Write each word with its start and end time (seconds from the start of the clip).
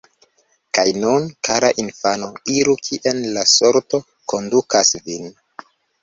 Kaj 0.75 0.83
nun, 1.01 1.25
kara 1.47 1.67
infano, 1.83 2.29
iru 2.53 2.73
kien 2.87 3.19
la 3.35 3.43
sorto 3.51 3.99
kondukas 4.33 4.95
vin. 5.11 5.29